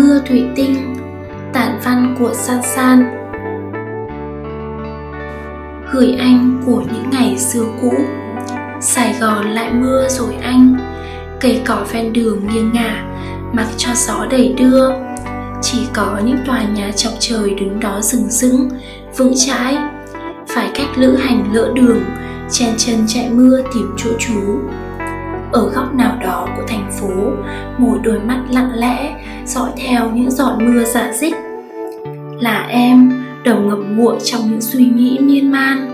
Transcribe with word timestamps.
mưa 0.00 0.20
thủy 0.26 0.44
tinh, 0.56 0.96
tản 1.52 1.80
văn 1.84 2.16
của 2.18 2.34
san 2.34 2.62
san. 2.62 3.04
Gửi 5.92 6.16
anh 6.18 6.62
của 6.66 6.82
những 6.92 7.10
ngày 7.12 7.38
xưa 7.38 7.64
cũ. 7.80 7.92
Sài 8.80 9.14
gòn 9.20 9.50
lại 9.50 9.72
mưa 9.72 10.08
rồi 10.08 10.34
anh. 10.42 10.76
Cây 11.40 11.62
cỏ 11.66 11.86
ven 11.92 12.12
đường 12.12 12.46
nghiêng 12.52 12.72
ngả, 12.72 13.04
mặc 13.52 13.66
cho 13.76 13.90
gió 13.94 14.26
đẩy 14.30 14.54
đưa. 14.58 14.90
Chỉ 15.62 15.78
có 15.92 16.20
những 16.24 16.38
tòa 16.46 16.62
nhà 16.62 16.92
chọc 16.96 17.12
trời 17.18 17.54
đứng 17.54 17.80
đó 17.80 18.00
rừng 18.00 18.28
rững, 18.28 18.68
vững 19.16 19.32
chãi. 19.46 19.76
Phải 20.48 20.70
cách 20.74 20.88
lữ 20.96 21.16
hành 21.16 21.52
lỡ 21.52 21.72
đường, 21.74 22.02
chen 22.50 22.70
chân 22.76 22.96
chạy 23.06 23.30
mưa 23.30 23.62
tìm 23.74 23.94
chỗ 23.96 24.10
trú 24.18 24.58
ở 25.52 25.70
góc 25.74 25.94
nào 25.94 26.16
đó 26.22 26.48
của 26.56 26.62
thành 26.68 26.90
phố, 27.00 27.10
một 27.78 27.96
đôi 28.02 28.20
mắt 28.20 28.40
lặng 28.50 28.70
lẽ, 28.74 29.14
dõi 29.46 29.70
theo 29.76 30.10
những 30.10 30.30
giọt 30.30 30.56
mưa 30.60 30.84
giả 30.84 31.12
dích. 31.12 31.34
Là 32.40 32.66
em, 32.68 33.12
đầu 33.44 33.60
ngậm 33.60 33.96
ngụa 33.96 34.18
trong 34.24 34.40
những 34.50 34.60
suy 34.60 34.86
nghĩ 34.86 35.18
miên 35.20 35.52
man. 35.52 35.86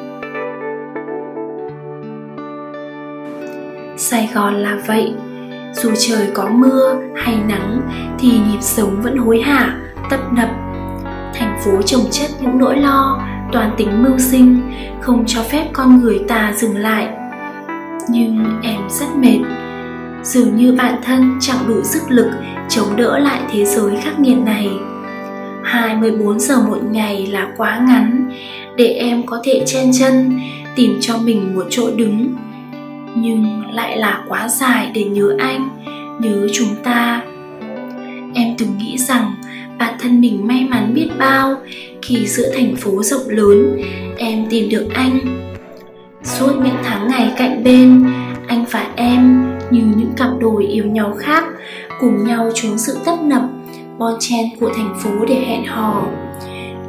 Sài 3.96 4.30
gòn 4.34 4.54
là 4.54 4.78
vậy, 4.86 5.14
dù 5.72 5.90
trời 5.98 6.28
có 6.34 6.48
mưa 6.50 6.98
hay 7.16 7.36
nắng 7.48 7.80
thì 8.18 8.28
nhịp 8.28 8.60
sống 8.60 9.02
vẫn 9.02 9.16
hối 9.16 9.40
hả, 9.40 9.80
tấp 10.10 10.32
nập. 10.32 10.48
Thành 11.34 11.58
phố 11.64 11.82
trồng 11.82 12.04
chất 12.10 12.30
những 12.40 12.58
nỗi 12.58 12.76
lo, 12.76 13.22
toàn 13.52 13.74
tính 13.76 14.02
mưu 14.02 14.18
sinh, 14.18 14.60
không 15.00 15.24
cho 15.26 15.42
phép 15.42 15.68
con 15.72 16.00
người 16.00 16.24
ta 16.28 16.52
dừng 16.56 16.76
lại 16.76 17.08
nhưng 18.08 18.60
em 18.62 18.80
rất 18.90 19.06
mệt. 19.16 19.38
Dường 20.22 20.56
như 20.56 20.72
bản 20.72 21.00
thân 21.02 21.38
chẳng 21.40 21.58
đủ 21.68 21.82
sức 21.84 22.02
lực 22.08 22.30
chống 22.68 22.96
đỡ 22.96 23.18
lại 23.18 23.40
thế 23.52 23.64
giới 23.64 23.96
khắc 23.96 24.20
nghiệt 24.20 24.38
này. 24.38 24.70
24 25.64 26.40
giờ 26.40 26.62
một 26.62 26.78
ngày 26.90 27.26
là 27.26 27.48
quá 27.56 27.80
ngắn. 27.88 28.30
Để 28.76 28.86
em 28.86 29.26
có 29.26 29.40
thể 29.44 29.62
chen 29.66 29.90
chân, 29.98 30.40
tìm 30.76 30.96
cho 31.00 31.18
mình 31.18 31.54
một 31.54 31.66
chỗ 31.70 31.90
đứng. 31.96 32.34
Nhưng 33.14 33.62
lại 33.72 33.98
là 33.98 34.24
quá 34.28 34.48
dài 34.48 34.90
để 34.94 35.04
nhớ 35.04 35.36
anh, 35.38 35.68
nhớ 36.20 36.48
chúng 36.52 36.74
ta. 36.84 37.22
Em 38.34 38.54
từng 38.58 38.78
nghĩ 38.78 38.98
rằng 38.98 39.34
bản 39.78 39.94
thân 40.00 40.20
mình 40.20 40.46
may 40.46 40.66
mắn 40.70 40.94
biết 40.94 41.08
bao 41.18 41.54
khi 42.02 42.26
giữa 42.26 42.52
thành 42.54 42.76
phố 42.76 43.02
rộng 43.02 43.28
lớn, 43.28 43.82
em 44.18 44.46
tìm 44.50 44.68
được 44.68 44.86
anh 44.94 45.18
suốt 46.26 46.52
những 46.64 46.76
tháng 46.84 47.08
ngày 47.08 47.32
cạnh 47.36 47.64
bên, 47.64 48.06
anh 48.46 48.64
và 48.70 48.86
em 48.96 49.52
như 49.70 49.82
những 49.96 50.12
cặp 50.16 50.28
đôi 50.40 50.66
yêu 50.66 50.84
nhau 50.84 51.14
khác, 51.18 51.44
cùng 52.00 52.26
nhau 52.26 52.50
trốn 52.54 52.78
sự 52.78 52.98
tấp 53.04 53.16
nập, 53.22 53.42
bon 53.98 54.14
chen 54.20 54.46
của 54.60 54.70
thành 54.76 54.94
phố 54.98 55.10
để 55.28 55.34
hẹn 55.34 55.64
hò. 55.66 56.02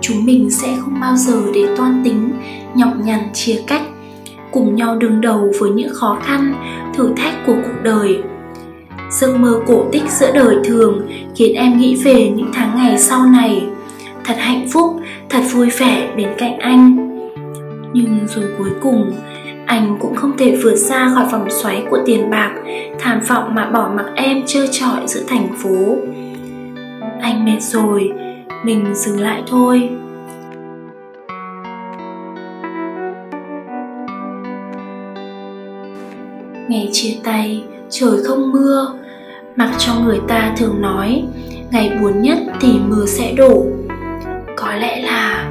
Chúng 0.02 0.25
mình 0.25 0.52
sẽ 0.52 0.68
không 0.80 1.00
bao 1.02 1.16
giờ 1.16 1.42
để 1.53 1.66
toan 1.78 2.02
tính, 2.03 2.34
nhọc 2.75 2.94
nhằn 3.03 3.20
chia 3.34 3.62
cách, 3.68 3.81
cùng 4.52 4.75
nhau 4.75 4.96
đương 4.96 5.22
đầu 5.22 5.52
với 5.59 5.69
những 5.69 5.94
khó 5.94 6.18
khăn, 6.24 6.54
thử 6.96 7.14
thách 7.18 7.34
của 7.46 7.56
cuộc 7.66 7.84
đời. 7.84 8.19
Giấc 9.12 9.38
mơ 9.40 9.62
cổ 9.68 9.86
tích 9.92 10.12
giữa 10.12 10.31
đời 10.34 10.56
thường 10.64 11.08
khiến 11.36 11.56
em 11.56 11.78
nghĩ 11.78 11.96
về 11.96 12.30
những 12.36 12.50
tháng 12.54 12.78
ngày 12.78 12.98
sau 12.98 13.25
này. 13.25 13.68
Thật 14.24 14.36
hạnh 14.38 14.68
phúc, 14.74 15.00
thật 15.30 15.42
vui 15.52 15.69
vẻ 15.69 16.14
bên 16.18 16.28
cạnh 16.38 16.59
anh 16.59 17.06
nhưng 17.94 18.20
rồi 18.28 18.46
cuối 18.58 18.70
cùng, 18.81 19.12
anh 19.66 19.98
cũng 20.00 20.16
không 20.16 20.38
thể 20.38 20.56
vượt 20.64 20.75
ra 20.75 21.12
khỏi 21.16 21.25
vòng 21.31 21.50
xoáy 21.50 21.86
của 21.90 22.00
tiền 22.06 22.30
bạc, 22.30 22.52
tham 23.00 23.20
vọng 23.28 23.56
mà 23.56 23.70
bỏ 23.70 23.92
mặc 23.96 24.06
em 24.16 24.42
trơ 24.46 24.68
trọi 24.72 25.08
giữa 25.08 25.22
thành 25.28 25.48
phố. 25.58 25.98
Anh 27.22 27.46
mệt 27.46 27.59
rồi, 27.59 28.12
mình 28.64 28.96
dừng 28.96 29.20
lại 29.20 29.44
thôi. 29.48 29.90
Ngày 36.69 36.90
chia 36.92 37.18
tay, 37.24 37.64
trời 37.90 38.24
không 38.25 38.52
mưa. 38.52 38.94
Mặc 39.56 39.72
cho 39.78 39.94
người 40.06 40.19
ta 40.28 40.54
thường 40.58 40.81
nói, 40.81 41.24
ngày 41.72 41.98
buồn 42.02 42.22
nhất 42.22 42.38
thì 42.59 42.80
mưa 42.88 43.06
sẽ 43.06 43.34
đổ. 43.38 43.66
Có 44.56 44.74
lẽ 44.75 45.02
là 45.02 45.50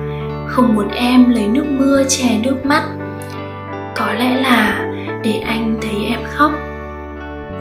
không 0.57 0.75
muốn 0.75 0.89
em 0.89 1.31
lấy 1.31 1.49
nước 1.49 1.65
mưa 1.69 2.03
che 2.09 2.39
nước 2.43 2.67
mắt. 2.67 2.83
Có 3.97 4.13
lẽ 4.13 4.41
là 4.41 4.89
để 5.25 5.41
anh 5.47 5.79
thấy 5.83 6.05
em 6.05 6.21
khóc. 6.25 6.53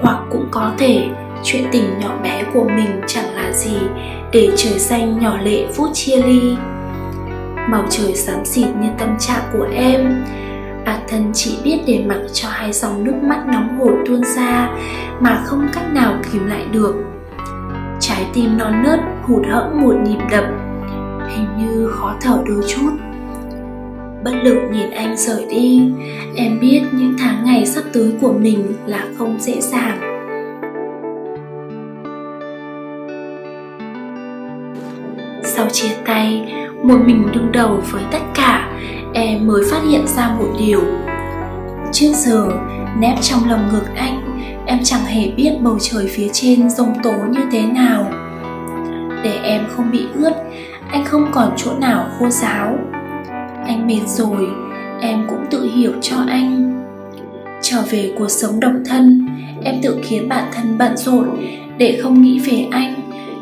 Hoặc 0.02 0.20
cũng 0.32 0.48
có 0.52 0.72
thể 0.78 1.08
chuyện 1.44 1.64
tình 1.72 2.00
nhỏ 2.00 2.18
bé 2.24 2.44
của 2.54 2.64
mình 2.64 3.02
chẳng 3.08 3.36
là 3.36 3.52
gì 3.52 3.78
để 4.32 4.50
trời 4.56 4.80
xanh 4.80 5.20
nhỏ 5.20 5.38
lệ 5.44 5.68
phút 5.74 5.90
chia 5.94 6.18
ly. 6.18 6.56
Màu 7.70 7.84
trời 7.90 8.16
xám 8.16 8.46
xịt 8.46 8.68
như 8.82 8.90
tâm 8.98 9.10
trạng 9.20 9.44
của 9.54 9.68
em, 9.74 10.26
bản 10.86 11.00
thân 11.08 11.32
chỉ 11.34 11.58
biết 11.64 11.80
để 11.88 12.04
mặc 12.08 12.20
cho 12.34 12.50
hai 12.52 12.74
dòng 12.74 13.04
nước 13.04 13.16
mắt 13.24 13.48
nóng 13.48 13.80
hổi 13.80 13.94
tuôn 14.06 14.22
ra 14.36 14.70
mà 15.20 15.42
không 15.46 15.68
cách 15.74 15.94
nào 15.94 16.14
kìm 16.32 16.48
lại 16.48 16.66
được. 16.72 16.96
Trái 18.00 18.26
tim 18.34 18.58
non 18.58 18.84
nớt 18.84 19.00
hụt 19.24 19.46
hẫng 19.52 19.82
một 19.82 19.96
nhịp 20.04 20.20
đập 20.32 20.44
hình 21.30 21.48
như 21.58 21.88
khó 21.92 22.16
thở 22.22 22.44
đôi 22.48 22.64
chút. 22.68 22.92
Bất 24.24 24.34
lực 24.44 24.58
nhìn 24.72 24.90
anh 24.92 25.18
rời 25.18 25.46
đi. 25.50 25.92
Em 26.36 26.60
biết 26.60 26.82
những 26.92 27.14
tháng 27.20 27.46
ngày 27.46 27.66
sắp 27.66 27.84
tới 27.94 28.14
của 28.22 28.34
mình 28.34 28.74
là 28.86 29.06
không 29.18 29.40
dễ 29.40 29.62
dàng. 29.62 30.00
Sau 35.44 35.70
chia 35.70 35.96
tay, 36.06 36.54
một 36.84 36.98
mình 37.06 37.28
đương 37.34 37.52
đầu 37.52 37.82
với 37.92 38.04
tất 38.12 38.22
cả, 38.34 38.80
em 39.14 39.48
mới 39.48 39.64
phát 39.72 39.82
hiện 39.90 40.08
ra 40.08 40.36
một 40.40 40.50
điều. 40.60 40.82
Trước 41.92 42.12
giờ, 42.14 42.48
nép 43.00 43.22
trong 43.22 43.50
lòng 43.50 43.70
ngực 43.74 43.86
anh, 43.96 44.22
em 44.66 44.80
chẳng 44.84 45.06
hề 45.06 45.32
biết 45.38 45.52
bầu 45.62 45.78
trời 45.82 46.08
phía 46.08 46.28
trên 46.34 46.70
rông 46.70 46.94
tố 47.04 47.14
như 47.30 47.42
thế 47.52 47.62
nào. 47.62 48.12
Để 49.24 49.40
em 49.44 49.62
không 49.70 49.92
bị 49.92 50.06
ướt 50.14 50.34
anh 50.96 51.06
không 51.06 51.32
còn 51.32 51.54
chỗ 51.58 51.72
nào 51.80 52.10
khô 52.20 52.30
giáo. 52.30 52.78
Anh 53.66 53.88
mệt 53.88 54.08
rồi, 54.08 54.48
em 55.02 55.26
cũng 55.30 55.46
tự 55.52 55.70
hiểu 55.76 55.92
cho 56.02 56.18
anh. 56.28 56.82
Trở 57.62 57.84
về 57.90 58.14
cuộc 58.18 58.30
sống 58.30 58.60
độc 58.60 58.74
thân, 58.86 59.28
em 59.64 59.76
tự 59.84 60.00
khiến 60.04 60.30
bản 60.30 60.44
thân 60.54 60.78
bận 60.78 60.98
rộn 60.98 61.30
để 61.78 62.00
không 62.04 62.22
nghĩ 62.22 62.40
về 62.40 62.68
anh, 62.72 62.96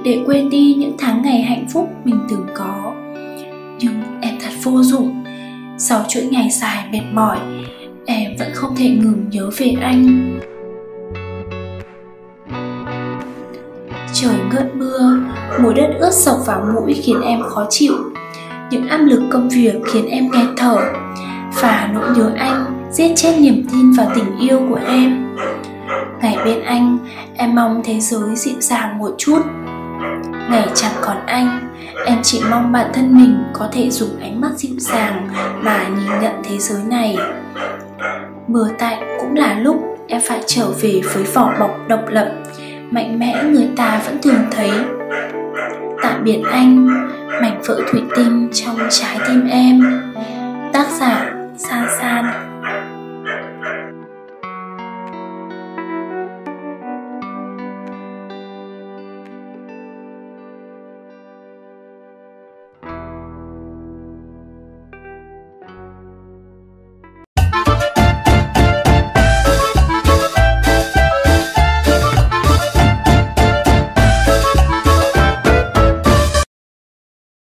để 0.04 0.24
quên 0.26 0.50
đi 0.50 0.74
những 0.74 0.96
tháng 1.00 1.22
ngày 1.22 1.42
hạnh 1.42 1.66
phúc 1.74 1.90
mình 2.04 2.20
từng 2.30 2.46
có. 2.54 2.94
Nhưng 3.80 4.02
em 4.22 4.36
thật 4.42 4.52
vô 4.64 4.84
dụng. 4.84 5.24
Sau 5.78 6.06
chuỗi 6.10 6.24
ngày 6.24 6.50
dài 6.50 6.86
mệt 6.92 7.04
mỏi, 7.14 7.38
em 8.06 8.32
vẫn 8.40 8.50
không 8.54 8.76
thể 8.76 8.90
ngừng 8.90 9.30
nhớ 9.32 9.50
về 9.58 9.76
anh. 9.82 10.40
Trời 14.24 14.36
ngớt 14.52 14.76
mưa, 14.76 15.18
mùi 15.60 15.74
đất 15.74 15.90
ướt 16.00 16.14
sộc 16.14 16.38
vào 16.46 16.66
mũi 16.74 16.94
khiến 16.94 17.22
em 17.22 17.42
khó 17.42 17.66
chịu. 17.70 17.94
Những 18.72 18.88
áp 18.88 18.98
lực 18.98 19.22
công 19.32 19.50
việc 19.50 19.74
khiến 19.86 20.10
em 20.10 20.32
nghẹt 20.32 20.48
thở. 20.58 20.78
Và 21.62 21.90
nỗi 21.94 22.10
nhớ 22.18 22.32
anh, 22.38 22.90
giết 22.92 23.14
chết 23.16 23.36
niềm 23.40 23.68
tin 23.72 23.92
vào 23.92 24.12
tình 24.16 24.40
yêu 24.40 24.60
của 24.70 24.80
em. 24.88 25.36
Ngày 26.22 26.38
bên 26.46 26.64
anh, 26.64 26.98
em 27.36 27.56
mong 27.56 27.82
thế 27.86 28.00
giới 28.00 28.36
dịu 28.36 28.56
dàng 28.60 28.98
một 28.98 29.16
chút. 29.18 29.42
Ngày 30.50 30.68
chẳng 30.76 30.94
còn 31.02 31.18
anh, 31.26 31.74
em 32.06 32.18
chỉ 32.24 32.42
mong 32.50 32.72
bản 32.72 32.90
thân 32.94 33.18
mình 33.18 33.44
có 33.54 33.70
thể 33.72 33.90
dùng 33.90 34.20
ánh 34.22 34.42
mắt 34.42 34.52
dịu 34.56 34.76
dàng 34.78 35.28
mà 35.62 35.88
nhìn 35.88 36.22
nhận 36.22 36.34
thế 36.44 36.58
giới 36.58 36.82
này. 36.90 37.18
Mưa 38.48 38.70
tạnh 38.80 39.18
cũng 39.20 39.36
là 39.36 39.60
lúc 39.60 39.76
em 40.08 40.22
phải 40.28 40.44
trở 40.46 40.68
về 40.82 41.02
với 41.14 41.24
vỏ 41.24 41.54
bọc 41.60 41.72
độc 41.88 42.02
lập 42.10 42.32
mạnh 42.94 43.20
mẽ 43.20 43.44
người 43.44 43.68
ta 43.76 44.02
vẫn 44.06 44.18
thường 44.22 44.46
thấy. 44.52 44.72
Tạm 46.04 46.24
biệt 46.24 46.42
anh, 46.52 46.88
mảnh 47.42 47.62
vỡ 47.66 47.82
thủy 47.92 48.02
tinh 48.16 48.50
trong 48.54 48.78
trái 48.90 49.20
tim 49.28 49.48
em. 49.48 50.02
Tác 50.74 50.88
giả 51.00 51.32
san 51.58 51.88
san. 52.00 52.23